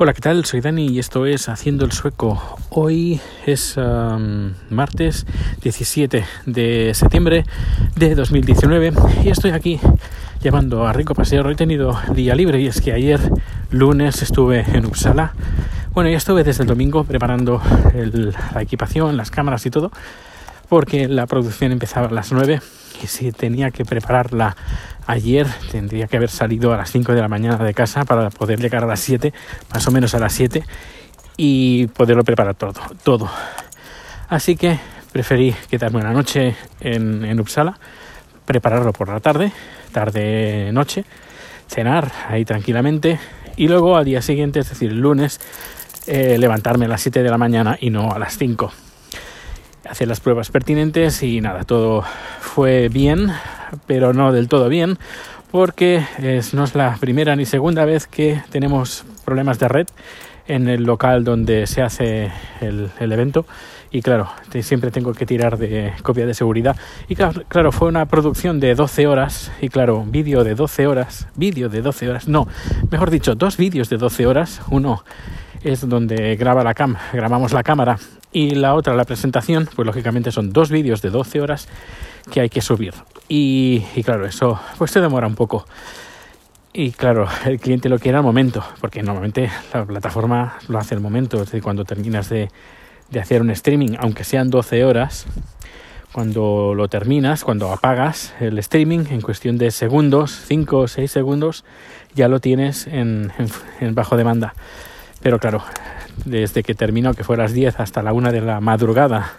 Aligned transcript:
Hola, 0.00 0.12
¿qué 0.12 0.20
tal? 0.20 0.44
Soy 0.44 0.60
Dani 0.60 0.86
y 0.86 1.00
esto 1.00 1.26
es 1.26 1.48
Haciendo 1.48 1.84
el 1.84 1.90
Sueco. 1.90 2.40
Hoy 2.70 3.20
es 3.46 3.76
um, 3.76 4.52
martes 4.70 5.26
17 5.60 6.24
de 6.46 6.94
septiembre 6.94 7.44
de 7.96 8.14
2019 8.14 8.92
y 9.24 9.30
estoy 9.30 9.50
aquí 9.50 9.80
llamando 10.40 10.86
a 10.86 10.92
Rico 10.92 11.14
Paseo. 11.14 11.50
He 11.50 11.56
tenido 11.56 11.98
día 12.14 12.36
libre 12.36 12.60
y 12.60 12.68
es 12.68 12.80
que 12.80 12.92
ayer 12.92 13.18
lunes 13.72 14.22
estuve 14.22 14.64
en 14.72 14.86
Uppsala. 14.86 15.32
Bueno, 15.94 16.10
ya 16.10 16.18
estuve 16.18 16.44
desde 16.44 16.62
el 16.62 16.68
domingo 16.68 17.02
preparando 17.02 17.60
la 18.54 18.62
equipación, 18.62 19.16
las 19.16 19.32
cámaras 19.32 19.66
y 19.66 19.70
todo 19.70 19.90
porque 20.68 21.08
la 21.08 21.26
producción 21.26 21.72
empezaba 21.72 22.08
a 22.08 22.10
las 22.10 22.32
9 22.32 22.60
y 23.02 23.06
si 23.06 23.32
tenía 23.32 23.70
que 23.70 23.84
prepararla 23.84 24.56
ayer 25.06 25.46
tendría 25.70 26.06
que 26.06 26.16
haber 26.16 26.28
salido 26.28 26.72
a 26.72 26.76
las 26.76 26.90
5 26.90 27.12
de 27.14 27.20
la 27.20 27.28
mañana 27.28 27.56
de 27.56 27.74
casa 27.74 28.04
para 28.04 28.30
poder 28.30 28.60
llegar 28.60 28.84
a 28.84 28.86
las 28.86 29.00
7, 29.00 29.32
más 29.72 29.86
o 29.88 29.90
menos 29.90 30.14
a 30.14 30.18
las 30.18 30.32
7 30.32 30.62
y 31.36 31.86
poderlo 31.88 32.24
preparar 32.24 32.54
todo, 32.54 32.80
todo. 33.02 33.30
Así 34.28 34.56
que 34.56 34.78
preferí 35.12 35.54
quedarme 35.70 36.00
una 36.00 36.12
noche 36.12 36.54
en, 36.80 37.24
en 37.24 37.40
Uppsala, 37.40 37.78
prepararlo 38.44 38.92
por 38.92 39.08
la 39.08 39.20
tarde, 39.20 39.52
tarde 39.92 40.70
noche, 40.72 41.04
cenar 41.68 42.10
ahí 42.28 42.44
tranquilamente 42.44 43.18
y 43.56 43.68
luego 43.68 43.96
al 43.96 44.04
día 44.04 44.20
siguiente, 44.20 44.60
es 44.60 44.68
decir, 44.68 44.90
el 44.90 45.00
lunes, 45.00 45.40
eh, 46.06 46.36
levantarme 46.38 46.84
a 46.84 46.88
las 46.88 47.00
7 47.00 47.22
de 47.22 47.30
la 47.30 47.38
mañana 47.38 47.78
y 47.80 47.88
no 47.90 48.12
a 48.12 48.18
las 48.18 48.36
5 48.36 48.72
hacer 49.88 50.08
las 50.08 50.20
pruebas 50.20 50.50
pertinentes 50.50 51.22
y 51.22 51.40
nada, 51.40 51.64
todo 51.64 52.04
fue 52.40 52.88
bien, 52.88 53.30
pero 53.86 54.12
no 54.12 54.32
del 54.32 54.48
todo 54.48 54.68
bien, 54.68 54.98
porque 55.50 56.04
no 56.52 56.64
es 56.64 56.74
la 56.74 56.96
primera 57.00 57.36
ni 57.36 57.46
segunda 57.46 57.84
vez 57.84 58.06
que 58.06 58.42
tenemos 58.50 59.04
problemas 59.24 59.58
de 59.58 59.68
red 59.68 59.86
en 60.46 60.68
el 60.68 60.82
local 60.84 61.24
donde 61.24 61.66
se 61.66 61.82
hace 61.82 62.30
el, 62.60 62.90
evento. 63.00 63.46
Y 63.90 64.02
claro, 64.02 64.28
siempre 64.60 64.90
tengo 64.90 65.14
que 65.14 65.24
tirar 65.24 65.56
de 65.56 65.94
copia 66.02 66.26
de 66.26 66.34
seguridad. 66.34 66.76
Y 67.08 67.14
claro, 67.14 67.42
claro 67.48 67.72
fue 67.72 67.88
una 67.88 68.06
producción 68.06 68.60
de 68.60 68.74
12 68.74 69.06
horas 69.06 69.50
y 69.62 69.68
claro, 69.68 70.04
vídeo 70.06 70.44
de 70.44 70.54
12 70.54 70.86
horas, 70.86 71.28
vídeo 71.36 71.68
de 71.68 71.80
12 71.80 72.10
horas, 72.10 72.28
no, 72.28 72.48
mejor 72.90 73.10
dicho, 73.10 73.34
dos 73.34 73.56
vídeos 73.56 73.88
de 73.88 73.96
12 73.96 74.26
horas, 74.26 74.60
uno 74.70 75.04
es 75.64 75.88
donde 75.88 76.36
graba 76.36 76.62
la 76.62 76.74
cam 76.74 76.96
grabamos 77.12 77.52
la 77.52 77.64
cámara 77.64 77.98
y 78.32 78.50
la 78.50 78.74
otra, 78.74 78.94
la 78.94 79.04
presentación, 79.04 79.68
pues 79.74 79.86
lógicamente 79.86 80.32
son 80.32 80.52
dos 80.52 80.70
vídeos 80.70 81.00
de 81.02 81.10
12 81.10 81.40
horas 81.40 81.68
que 82.30 82.40
hay 82.40 82.48
que 82.48 82.60
subir. 82.60 82.94
Y, 83.28 83.80
claro, 84.04 84.26
eso 84.26 84.60
pues 84.76 84.90
se 84.90 85.00
demora 85.00 85.26
un 85.26 85.34
poco. 85.34 85.66
Y 86.72 86.92
claro, 86.92 87.26
el 87.46 87.58
cliente 87.58 87.88
lo 87.88 87.98
quiere 87.98 88.18
al 88.18 88.24
momento, 88.24 88.64
porque 88.80 89.02
normalmente 89.02 89.50
la 89.72 89.84
plataforma 89.84 90.58
lo 90.68 90.78
hace 90.78 90.94
al 90.94 91.00
momento, 91.00 91.38
es 91.38 91.46
decir, 91.46 91.62
cuando 91.62 91.84
terminas 91.84 92.28
de, 92.28 92.50
de 93.10 93.20
hacer 93.20 93.40
un 93.40 93.50
streaming, 93.50 93.96
aunque 93.98 94.24
sean 94.24 94.50
12 94.50 94.84
horas, 94.84 95.26
cuando 96.12 96.74
lo 96.74 96.88
terminas, 96.88 97.44
cuando 97.44 97.72
apagas 97.72 98.34
el 98.40 98.58
streaming, 98.58 99.06
en 99.10 99.20
cuestión 99.20 99.58
de 99.58 99.70
segundos, 99.70 100.38
5 100.46 100.78
o 100.78 100.88
6 100.88 101.10
segundos, 101.10 101.64
ya 102.14 102.28
lo 102.28 102.40
tienes 102.40 102.86
en, 102.86 103.32
en, 103.38 103.48
en 103.80 103.94
bajo 103.94 104.16
demanda. 104.16 104.54
Pero 105.20 105.38
claro, 105.38 105.62
desde 106.24 106.62
que 106.62 106.74
terminó, 106.74 107.14
que 107.14 107.24
fue 107.24 107.36
a 107.36 107.38
las 107.38 107.52
10 107.52 107.80
hasta 107.80 108.02
la 108.02 108.12
1 108.12 108.32
de 108.32 108.40
la 108.40 108.60
madrugada, 108.60 109.32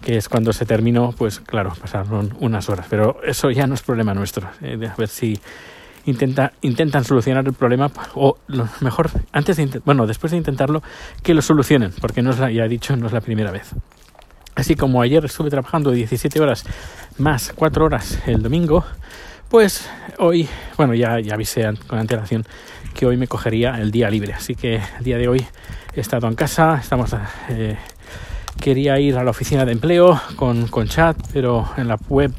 que 0.00 0.16
es 0.16 0.28
cuando 0.28 0.52
se 0.52 0.64
terminó, 0.66 1.12
pues 1.16 1.40
claro, 1.40 1.72
pasaron 1.80 2.34
unas 2.40 2.68
horas. 2.68 2.86
Pero 2.88 3.20
eso 3.24 3.50
ya 3.50 3.66
no 3.66 3.74
es 3.74 3.82
problema 3.82 4.14
nuestro. 4.14 4.48
Eh, 4.62 4.78
a 4.86 4.94
ver 4.96 5.08
si 5.08 5.38
intenta, 6.06 6.52
intentan 6.62 7.04
solucionar 7.04 7.46
el 7.46 7.52
problema, 7.52 7.90
o 8.14 8.38
lo 8.46 8.68
mejor, 8.80 9.10
antes 9.32 9.56
de, 9.56 9.80
bueno, 9.84 10.06
después 10.06 10.30
de 10.32 10.38
intentarlo, 10.38 10.82
que 11.22 11.34
lo 11.34 11.42
solucionen, 11.42 11.92
porque 12.00 12.22
no 12.22 12.30
es 12.30 12.38
la, 12.38 12.50
ya 12.50 12.64
he 12.64 12.68
dicho, 12.68 12.96
no 12.96 13.06
es 13.06 13.12
la 13.12 13.20
primera 13.20 13.50
vez. 13.50 13.74
Así 14.54 14.74
como 14.74 15.00
ayer 15.00 15.24
estuve 15.24 15.48
trabajando 15.48 15.90
17 15.90 16.40
horas 16.40 16.64
más 17.18 17.52
4 17.54 17.84
horas 17.84 18.18
el 18.26 18.42
domingo, 18.42 18.84
pues 19.48 19.88
hoy, 20.18 20.48
bueno, 20.76 20.94
ya, 20.94 21.18
ya 21.20 21.34
avisé 21.34 21.68
con 21.86 21.98
antelación 21.98 22.44
que 23.00 23.06
hoy 23.06 23.16
me 23.16 23.28
cogería 23.28 23.80
el 23.80 23.90
día 23.90 24.10
libre. 24.10 24.34
Así 24.34 24.54
que 24.54 24.74
el 24.98 25.04
día 25.04 25.16
de 25.16 25.26
hoy 25.26 25.46
he 25.94 26.00
estado 26.00 26.28
en 26.28 26.34
casa, 26.34 26.78
estamos... 26.82 27.16
Eh, 27.48 27.74
quería 28.60 28.98
ir 29.00 29.16
a 29.16 29.24
la 29.24 29.30
oficina 29.30 29.64
de 29.64 29.72
empleo 29.72 30.20
con, 30.36 30.66
con, 30.66 30.86
chat, 30.86 31.16
pero 31.32 31.66
en 31.78 31.88
la 31.88 31.98
web, 32.10 32.30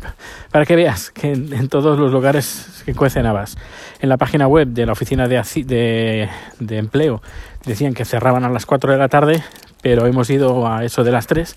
para 0.52 0.68
que 0.68 0.76
veas 0.76 1.10
que 1.10 1.32
en, 1.32 1.68
todos 1.68 1.98
los 1.98 2.12
lugares 2.12 2.84
que 2.86 2.94
cuecen 2.94 3.26
habas. 3.26 3.58
En 4.02 4.10
la 4.10 4.18
página 4.18 4.48
web 4.48 4.68
de 4.68 4.86
la 4.86 4.92
oficina 4.92 5.28
de, 5.28 5.42
de, 5.66 6.30
de, 6.60 6.78
empleo 6.78 7.24
decían 7.66 7.96
que 7.96 8.06
cerraban 8.06 8.44
a 8.44 8.50
las 8.50 8.68
4 8.68 8.92
de 8.92 9.00
la 9.00 9.10
tarde, 9.10 9.44
pero 9.82 10.06
hemos 10.06 10.30
ido 10.30 10.72
a 10.72 10.86
eso 10.86 11.04
de 11.04 11.12
las 11.12 11.26
3 11.26 11.56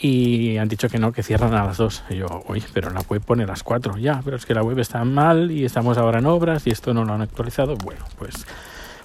y 0.00 0.56
han 0.58 0.68
dicho 0.68 0.88
que 0.88 0.98
no, 0.98 1.12
que 1.12 1.22
cierran 1.22 1.54
a 1.54 1.64
las 1.64 1.76
2. 1.76 2.04
Y 2.10 2.16
yo, 2.16 2.44
uy, 2.48 2.62
pero 2.72 2.90
la 2.90 3.00
web 3.08 3.20
pone 3.20 3.46
las 3.46 3.62
4. 3.62 3.98
Ya, 3.98 4.20
pero 4.24 4.36
es 4.36 4.46
que 4.46 4.54
la 4.54 4.62
web 4.62 4.78
está 4.78 5.04
mal 5.04 5.50
y 5.50 5.64
estamos 5.64 5.98
ahora 5.98 6.20
en 6.20 6.26
obras 6.26 6.66
y 6.66 6.70
esto 6.70 6.94
no 6.94 7.04
lo 7.04 7.12
han 7.12 7.22
actualizado. 7.22 7.76
Bueno, 7.76 8.04
pues, 8.18 8.46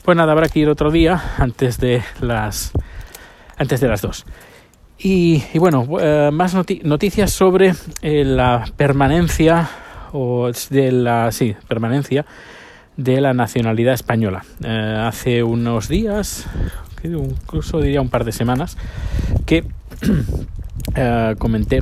pues 0.03 0.17
nada, 0.17 0.31
habrá 0.31 0.49
que 0.49 0.59
ir 0.59 0.69
otro 0.69 0.91
día 0.91 1.21
antes 1.37 1.79
de 1.79 2.03
las, 2.21 2.71
antes 3.57 3.81
de 3.81 3.87
las 3.87 4.01
2. 4.01 4.25
Y, 4.99 5.43
y 5.53 5.59
bueno, 5.59 5.87
eh, 5.99 6.29
más 6.31 6.53
noti 6.53 6.81
noticias 6.83 7.31
sobre 7.31 7.73
eh, 8.01 8.23
la 8.23 8.63
permanencia 8.77 9.69
o 10.13 10.51
de 10.69 10.91
la 10.91 11.31
sí, 11.31 11.55
permanencia 11.67 12.25
de 12.97 13.19
la 13.19 13.33
nacionalidad 13.33 13.95
española. 13.95 14.45
Eh, 14.63 15.03
hace 15.07 15.43
unos 15.43 15.87
días, 15.87 16.45
incluso 17.03 17.81
diría 17.81 18.01
un 18.01 18.09
par 18.09 18.23
de 18.23 18.31
semanas, 18.31 18.77
que 19.45 19.65
Uh, 20.89 21.35
comenté 21.39 21.79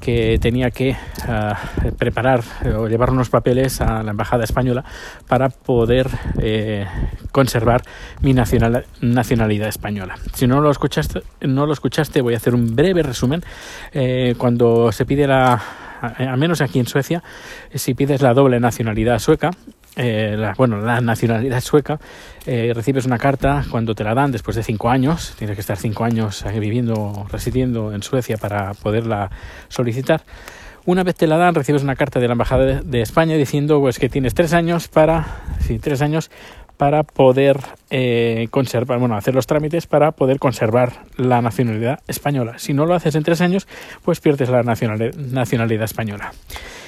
que 0.00 0.38
tenía 0.40 0.70
que 0.70 0.90
uh, 0.90 1.90
preparar 1.96 2.42
o 2.76 2.88
llevar 2.88 3.10
unos 3.10 3.30
papeles 3.30 3.80
a 3.80 4.02
la 4.02 4.10
embajada 4.10 4.44
española 4.44 4.84
para 5.26 5.48
poder 5.48 6.08
eh, 6.40 6.86
conservar 7.32 7.82
mi 8.20 8.32
nacional, 8.32 8.84
nacionalidad 9.00 9.68
española. 9.68 10.16
Si 10.34 10.46
no 10.46 10.60
lo 10.60 10.70
escuchaste, 10.70 11.22
no 11.40 11.66
lo 11.66 11.72
escuchaste, 11.72 12.20
voy 12.20 12.34
a 12.34 12.36
hacer 12.36 12.54
un 12.54 12.76
breve 12.76 13.02
resumen. 13.02 13.42
Eh, 13.92 14.34
cuando 14.38 14.92
se 14.92 15.04
pide 15.04 15.26
la, 15.26 15.60
al 16.00 16.38
menos 16.38 16.60
aquí 16.60 16.78
en 16.78 16.86
Suecia, 16.86 17.22
si 17.74 17.94
pides 17.94 18.22
la 18.22 18.34
doble 18.34 18.60
nacionalidad 18.60 19.18
sueca, 19.18 19.50
eh, 19.96 20.36
la, 20.38 20.54
bueno, 20.54 20.80
la 20.80 21.00
nacionalidad 21.00 21.60
sueca, 21.60 21.98
eh, 22.46 22.72
recibes 22.74 23.06
una 23.06 23.18
carta 23.18 23.64
cuando 23.70 23.94
te 23.94 24.04
la 24.04 24.14
dan 24.14 24.30
después 24.30 24.56
de 24.56 24.62
cinco 24.62 24.90
años, 24.90 25.34
tienes 25.38 25.56
que 25.56 25.60
estar 25.60 25.76
cinco 25.76 26.04
años 26.04 26.44
viviendo, 26.58 27.26
residiendo 27.30 27.92
en 27.92 28.02
Suecia 28.02 28.36
para 28.36 28.74
poderla 28.74 29.30
solicitar. 29.68 30.22
Una 30.86 31.02
vez 31.02 31.16
te 31.16 31.26
la 31.26 31.36
dan, 31.36 31.54
recibes 31.54 31.82
una 31.82 31.96
carta 31.96 32.18
de 32.20 32.28
la 32.28 32.32
Embajada 32.32 32.64
de, 32.64 32.80
de 32.80 33.02
España 33.02 33.36
diciendo 33.36 33.80
pues, 33.80 33.98
que 33.98 34.08
tienes 34.08 34.34
tres 34.34 34.54
años 34.54 34.88
para, 34.88 35.26
sí, 35.60 35.78
tres 35.78 36.00
años 36.00 36.30
para 36.78 37.02
poder 37.02 37.60
eh, 37.90 38.48
conservar, 38.50 38.98
bueno, 38.98 39.16
hacer 39.16 39.34
los 39.34 39.46
trámites 39.46 39.86
para 39.86 40.12
poder 40.12 40.38
conservar 40.38 41.04
la 41.16 41.42
nacionalidad 41.42 42.00
española. 42.06 42.58
Si 42.58 42.72
no 42.72 42.86
lo 42.86 42.94
haces 42.94 43.14
en 43.16 43.24
tres 43.24 43.42
años, 43.42 43.68
pues 44.02 44.20
pierdes 44.20 44.48
la 44.48 44.62
nacionalidad, 44.62 45.84
española. 45.84 46.32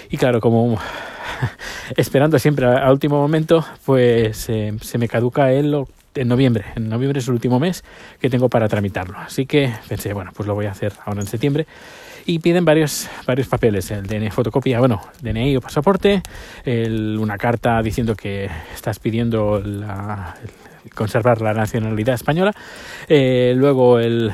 Y 0.09 0.17
claro, 0.17 0.41
como 0.41 0.79
esperando 1.97 2.39
siempre 2.39 2.67
al 2.67 2.93
último 2.93 3.21
momento, 3.21 3.67
pues 3.85 4.49
eh, 4.49 4.73
se 4.81 4.97
me 4.97 5.09
caduca 5.09 5.53
el 5.53 5.85
en 6.15 6.29
noviembre. 6.29 6.65
En 6.77 6.89
noviembre 6.89 7.21
es 7.21 7.29
el 7.29 7.35
último 7.35 7.61
mes 7.61 7.85
que 8.21 8.31
tengo 8.31 8.49
para 8.49 8.69
tramitarlo. 8.69 9.19
Así 9.19 9.47
que 9.47 9.73
pensé, 9.89 10.13
bueno, 10.13 10.33
pues 10.35 10.47
lo 10.47 10.55
voy 10.55 10.67
a 10.67 10.71
hacer 10.71 10.93
ahora 11.05 11.21
en 11.21 11.27
septiembre. 11.27 11.67
Y 12.27 12.39
piden 12.39 12.65
varios, 12.65 13.09
varios 13.27 13.49
papeles, 13.49 13.91
el 13.91 14.07
DNI, 14.07 14.31
fotocopia, 14.31 14.79
bueno, 14.79 15.01
DNI 15.23 15.57
o 15.57 15.61
pasaporte, 15.61 16.23
el, 16.65 17.19
una 17.19 17.37
carta 17.39 17.83
diciendo 17.83 18.15
que 18.15 18.49
estás 18.75 18.99
pidiendo 18.99 19.61
la, 19.61 20.37
conservar 20.95 21.41
la 21.41 21.55
nacionalidad 21.55 22.15
española, 22.15 22.53
eh, 23.09 23.55
luego 23.57 23.99
el, 23.99 24.33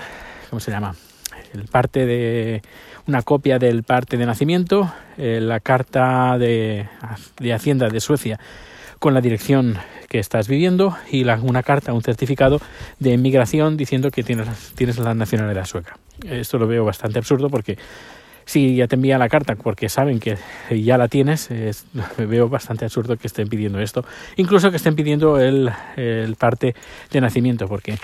¿cómo 0.50 0.60
se 0.60 0.70
llama? 0.70 0.94
El 1.54 1.64
parte 1.64 2.06
de 2.06 2.62
una 3.06 3.22
copia 3.22 3.58
del 3.58 3.82
parte 3.82 4.16
de 4.16 4.26
nacimiento, 4.26 4.92
eh, 5.16 5.40
la 5.40 5.60
carta 5.60 6.36
de, 6.38 6.88
de, 7.38 7.52
Hacienda 7.52 7.88
de 7.88 8.00
Suecia 8.00 8.38
con 8.98 9.14
la 9.14 9.20
dirección 9.20 9.78
que 10.08 10.18
estás 10.18 10.48
viviendo 10.48 10.96
y 11.10 11.24
la, 11.24 11.36
una 11.36 11.62
carta, 11.62 11.92
un 11.92 12.02
certificado 12.02 12.60
de 12.98 13.12
inmigración 13.12 13.76
diciendo 13.76 14.10
que 14.10 14.22
tienes, 14.22 14.48
tienes 14.74 14.98
la 14.98 15.14
nacionalidad 15.14 15.64
sueca. 15.66 15.98
Esto 16.28 16.58
lo 16.58 16.66
veo 16.66 16.84
bastante 16.84 17.18
absurdo 17.18 17.48
porque 17.48 17.76
si 18.44 18.76
ya 18.76 18.86
te 18.86 18.94
envían 18.94 19.18
la 19.18 19.28
carta 19.28 19.56
porque 19.56 19.88
saben 19.88 20.20
que 20.20 20.36
ya 20.70 20.96
la 20.96 21.08
tienes, 21.08 21.50
es, 21.50 21.86
veo 22.18 22.48
bastante 22.48 22.84
absurdo 22.84 23.16
que 23.16 23.26
estén 23.26 23.48
pidiendo 23.48 23.80
esto. 23.80 24.04
Incluso 24.36 24.70
que 24.70 24.76
estén 24.76 24.94
pidiendo 24.94 25.40
el, 25.40 25.70
el 25.96 26.36
parte 26.36 26.74
de 27.10 27.20
nacimiento 27.20 27.68
porque 27.68 27.98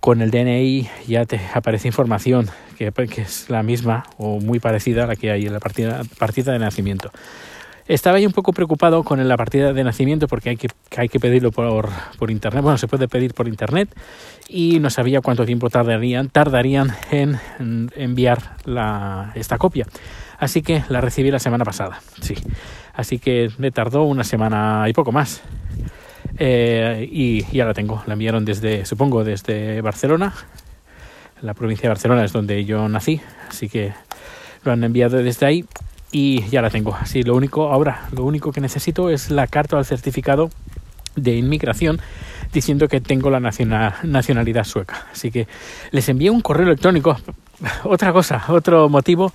con 0.00 0.22
el 0.22 0.30
DNI 0.30 0.88
ya 1.06 1.24
te 1.24 1.40
aparece 1.52 1.88
información 1.88 2.48
que, 2.78 2.92
que, 2.92 3.22
es 3.22 3.50
la 3.50 3.62
misma 3.62 4.04
o 4.18 4.40
muy 4.40 4.60
parecida 4.60 5.04
a 5.04 5.06
la 5.06 5.16
que 5.16 5.30
hay 5.30 5.46
en 5.46 5.52
la 5.52 5.60
partida, 5.60 6.02
partida 6.18 6.52
de 6.52 6.58
nacimiento. 6.58 7.10
Estaba 7.88 8.18
yo 8.18 8.26
un 8.26 8.32
poco 8.32 8.52
preocupado 8.52 9.04
con 9.04 9.26
la 9.26 9.36
partida 9.36 9.72
de 9.72 9.84
nacimiento 9.84 10.26
porque 10.26 10.50
hay 10.50 10.56
que, 10.56 10.66
hay 10.96 11.08
que 11.08 11.20
pedirlo 11.20 11.52
por, 11.52 11.88
por, 12.18 12.32
internet. 12.32 12.62
Bueno, 12.62 12.78
se 12.78 12.88
puede 12.88 13.06
pedir 13.06 13.32
por 13.32 13.46
internet 13.46 13.88
y 14.48 14.80
no 14.80 14.90
sabía 14.90 15.20
cuánto 15.20 15.46
tiempo 15.46 15.70
tardarían, 15.70 16.28
tardarían 16.28 16.92
en, 17.12 17.38
enviar 17.94 18.56
esta 19.36 19.56
copia. 19.58 19.86
Así 20.38 20.62
que 20.62 20.82
la 20.88 21.00
recibí 21.00 21.30
la 21.30 21.38
semana 21.38 21.64
pasada, 21.64 22.00
sí. 22.20 22.34
Así 22.92 23.20
que 23.20 23.50
me 23.58 23.70
tardó 23.70 24.02
una 24.02 24.24
semana 24.24 24.86
y 24.88 24.92
poco 24.92 25.12
más. 25.12 25.42
Eh, 26.38 27.08
y 27.10 27.44
ya 27.56 27.66
la 27.66 27.72
tengo. 27.72 28.02
La 28.06 28.14
enviaron 28.14 28.44
desde, 28.44 28.84
supongo, 28.84 29.22
desde 29.22 29.80
Barcelona. 29.80 30.34
La 31.40 31.54
provincia 31.54 31.82
de 31.82 31.88
Barcelona 31.90 32.24
es 32.24 32.32
donde 32.32 32.64
yo 32.64 32.88
nací. 32.88 33.20
Así 33.48 33.68
que 33.68 33.92
lo 34.64 34.72
han 34.72 34.82
enviado 34.82 35.18
desde 35.18 35.46
ahí 35.46 35.64
y 36.12 36.42
ya 36.48 36.62
la 36.62 36.70
tengo. 36.70 36.94
Así 36.94 37.22
lo 37.22 37.34
único, 37.34 37.72
ahora 37.72 38.08
lo 38.12 38.24
único 38.24 38.52
que 38.52 38.60
necesito 38.60 39.10
es 39.10 39.30
la 39.30 39.46
carta 39.46 39.76
o 39.76 39.78
el 39.78 39.84
certificado 39.84 40.50
de 41.16 41.34
inmigración 41.34 42.00
diciendo 42.52 42.88
que 42.88 43.00
tengo 43.00 43.30
la 43.30 43.40
nacionalidad 43.40 44.64
sueca. 44.64 45.06
Así 45.12 45.30
que 45.30 45.46
les 45.90 46.08
envié 46.08 46.30
un 46.30 46.40
correo 46.40 46.66
electrónico. 46.66 47.16
Otra 47.84 48.12
cosa, 48.12 48.44
otro 48.48 48.90
motivo 48.90 49.32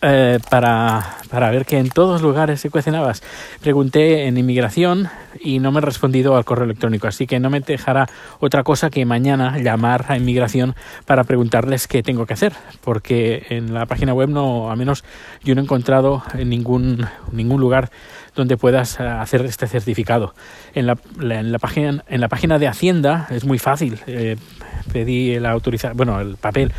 eh, 0.00 0.38
para, 0.48 1.16
para, 1.28 1.50
ver 1.50 1.66
que 1.66 1.78
en 1.78 1.88
todos 1.90 2.22
lugares 2.22 2.60
se 2.60 2.70
cuecen 2.70 2.94
habas. 2.94 3.22
Pregunté 3.60 4.26
en 4.26 4.38
inmigración 4.38 5.08
y 5.40 5.58
no 5.58 5.72
me 5.72 5.78
han 5.78 5.82
respondido 5.82 6.36
al 6.36 6.44
correo 6.44 6.64
electrónico, 6.64 7.08
así 7.08 7.26
que 7.26 7.40
no 7.40 7.50
me 7.50 7.60
dejará 7.60 8.08
otra 8.38 8.62
cosa 8.62 8.90
que 8.90 9.04
mañana 9.04 9.58
llamar 9.58 10.06
a 10.08 10.16
inmigración 10.16 10.76
para 11.04 11.24
preguntarles 11.24 11.88
qué 11.88 12.02
tengo 12.02 12.26
que 12.26 12.34
hacer, 12.34 12.52
porque 12.82 13.46
en 13.50 13.74
la 13.74 13.86
página 13.86 14.14
web 14.14 14.28
no, 14.28 14.70
al 14.70 14.76
menos 14.76 15.04
yo 15.42 15.54
no 15.54 15.60
he 15.60 15.64
encontrado 15.64 16.22
en 16.34 16.48
ningún, 16.48 17.06
ningún 17.32 17.60
lugar 17.60 17.90
donde 18.36 18.56
puedas 18.56 19.00
eh, 19.00 19.02
hacer 19.02 19.44
este 19.46 19.66
certificado. 19.66 20.34
En 20.74 20.86
la, 20.86 20.96
en 21.20 21.50
la, 21.50 21.58
página, 21.58 22.04
en 22.08 22.20
la 22.20 22.28
página 22.28 22.58
de 22.58 22.68
Hacienda 22.68 23.26
es 23.30 23.44
muy 23.44 23.58
fácil. 23.58 23.98
Eh, 24.06 24.36
pedí 24.92 25.34
el 25.34 25.44
autorizar, 25.44 25.94
bueno, 25.94 26.20
el 26.20 26.36
papel 26.36 26.72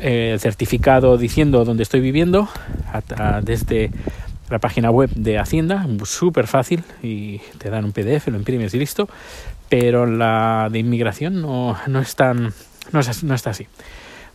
el 0.00 0.40
certificado 0.40 1.16
diciendo 1.16 1.64
dónde 1.64 1.82
estoy 1.82 2.00
viviendo 2.00 2.48
desde 3.42 3.90
la 4.50 4.58
página 4.58 4.90
web 4.90 5.10
de 5.14 5.38
Hacienda, 5.38 5.86
súper 6.04 6.46
fácil 6.46 6.84
y 7.02 7.38
te 7.58 7.70
dan 7.70 7.84
un 7.84 7.92
PDF, 7.92 8.28
lo 8.28 8.36
imprimes 8.36 8.74
y 8.74 8.78
listo, 8.78 9.08
pero 9.68 10.06
la 10.06 10.68
de 10.70 10.78
inmigración 10.78 11.40
no, 11.40 11.76
no, 11.86 12.00
es 12.00 12.14
tan, 12.14 12.52
no, 12.92 13.00
no 13.22 13.34
está 13.34 13.50
así. 13.50 13.66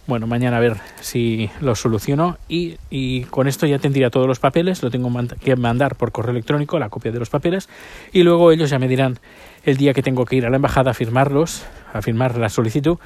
Bueno, 0.08 0.26
mañana 0.26 0.56
a 0.56 0.60
ver 0.62 0.78
si 1.02 1.50
lo 1.60 1.76
soluciono 1.76 2.38
y, 2.48 3.24
con 3.24 3.46
esto 3.50 3.68
ya 3.68 3.78
tendría 3.78 4.10
todos 4.10 4.26
los 4.26 4.40
papeles, 4.40 4.82
lo 4.82 4.90
tengo 4.90 5.12
que 5.44 5.58
mandar 5.58 5.96
por 5.96 6.14
correo 6.14 6.32
electrónico, 6.32 6.80
la 6.80 6.88
copia 6.88 7.12
de 7.12 7.20
los 7.20 7.30
papeles, 7.30 7.68
y 8.14 8.24
luego 8.24 8.54
ellos 8.54 8.70
ya 8.70 8.80
me 8.80 8.88
dirán 8.88 9.20
el 9.66 9.76
día 9.76 9.94
que 9.94 10.02
tengo 10.02 10.24
que 10.24 10.38
ir 10.38 10.46
a 10.46 10.50
la 10.50 10.56
embajada 10.56 10.92
a 10.92 10.94
firmarlos, 10.94 11.66
a 11.94 12.02
firmar 12.02 12.38
la 12.38 12.48
solicitud, 12.48 13.00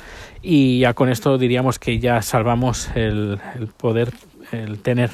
y 0.43 0.81
ya 0.81 0.93
con 0.93 1.09
esto 1.09 1.39
diríamos 1.39 1.79
que 1.79 1.97
ya 1.97 2.21
salvamos 2.21 2.91
el, 2.93 3.39
el 3.55 3.65
poder, 3.65 4.13
el 4.51 4.77
tener 4.77 5.09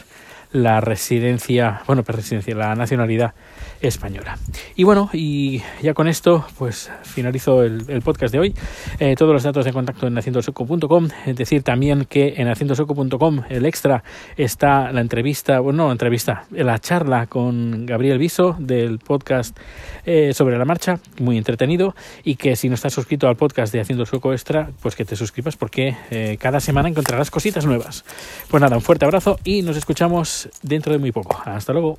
la 0.52 0.82
residencia, 0.82 1.84
bueno, 1.88 2.04
pues 2.04 2.18
residencia, 2.18 2.54
la 2.54 2.76
nacionalidad 2.76 3.34
española. 3.82 4.38
Y 4.76 4.84
bueno, 4.84 5.10
y 5.14 5.62
ya 5.82 5.94
con 5.94 6.08
esto, 6.08 6.46
pues 6.58 6.92
finalizo 7.04 7.64
el, 7.64 8.02
podcast 8.02 8.32
de 8.32 8.40
hoy. 8.40 8.56
Eh, 9.00 9.16
todos 9.16 9.34
los 9.34 9.44
datos 9.44 9.66
de 9.66 9.74
contacto 9.74 10.08
en 10.08 10.18
haciendosoco.com. 10.18 11.10
Es 11.26 11.36
decir, 11.36 11.64
también 11.64 12.06
que 12.06 12.36
en 12.38 12.48
haciendosoco.com 12.48 13.44
el 13.50 13.66
extra 13.66 14.04
está 14.36 14.92
la 14.92 15.02
entrevista, 15.02 15.60
bueno, 15.60 15.78
no 15.78 15.92
entrevista, 15.92 16.46
la 16.52 16.80
charla 16.80 17.28
con 17.28 17.86
Gabriel 17.86 18.18
Viso 18.18 18.56
del 18.58 19.00
podcast 19.00 19.58
eh, 20.06 20.34
sobre 20.34 20.58
la 20.58 20.66
marcha, 20.66 21.00
muy 21.20 21.38
entretenido. 21.38 21.96
Y 22.24 22.36
que 22.36 22.56
si 22.56 22.70
no 22.70 22.76
estás 22.76 22.94
suscrito 22.94 23.28
al 23.28 23.36
podcast 23.36 23.74
de 23.74 23.82
Haciendo 23.82 24.06
Soco 24.06 24.34
Extra, 24.34 24.70
pues 24.82 24.96
que 24.96 25.06
te 25.06 25.16
suscribas 25.16 25.56
porque 25.56 25.96
eh, 26.10 26.38
cada 26.40 26.60
semana 26.60 26.90
encontrarás 26.90 27.32
cositas 27.32 27.66
nuevas. 27.66 28.06
Pues 28.50 28.62
nada, 28.62 28.76
un 28.76 28.82
fuerte 28.82 29.06
abrazo 29.06 29.40
y 29.44 29.62
nos 29.62 29.78
escuchamos 29.78 30.50
dentro 30.62 30.94
de 30.94 31.00
muy 31.00 31.12
poco. 31.12 31.42
Hasta 31.46 31.74
luego. 31.74 31.98